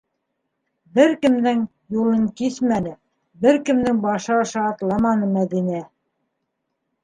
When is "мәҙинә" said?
5.39-5.87